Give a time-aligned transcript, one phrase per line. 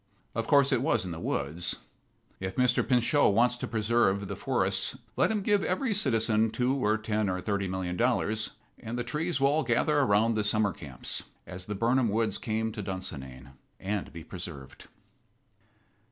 [0.33, 1.75] Of course it was in the woods
[2.39, 2.81] if Mr.
[2.83, 7.39] Pinchot wants to preserve the forests let him give every citizen two or ten or
[7.39, 11.75] thirty million dollars, and the trees will all gather around the summer camps, as the
[11.75, 14.87] Birnam woods came to Dunsinane, and be preserved.